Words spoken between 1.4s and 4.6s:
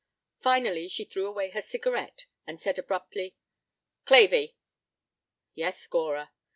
her cigarette and said abruptly: "Clavey."